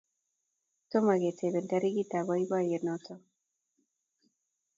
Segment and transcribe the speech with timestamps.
[0.91, 3.13] Tomo keteben tarikitab boiboiyet noto